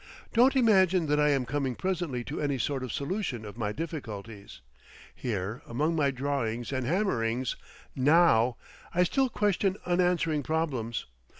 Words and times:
Don't 0.33 0.55
imagine 0.55 1.05
that 1.05 1.19
I 1.19 1.29
am 1.29 1.45
coming 1.45 1.75
presently 1.75 2.23
to 2.23 2.41
any 2.41 2.57
sort 2.57 2.81
of 2.83 2.91
solution 2.91 3.45
of 3.45 3.55
my 3.55 3.71
difficulties. 3.71 4.61
Here 5.13 5.61
among 5.67 5.95
my 5.95 6.09
drawings 6.09 6.73
and 6.73 6.87
hammerings 6.87 7.55
now, 7.95 8.57
I 8.95 9.03
still 9.03 9.29
question 9.29 9.77
unanswering 9.85 10.41
problems. 10.41 11.05